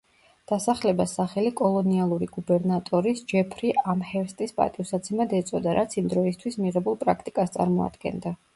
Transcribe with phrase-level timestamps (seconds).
[0.51, 8.37] დასახლებას სახელი კოლონიალური გუბერნატორის ჯეფრი ამჰერსტის პატივსაცემად ეწოდა, რაც იმ დროისთვის მიღებულ პრაქტიკას წარმოადგენდა.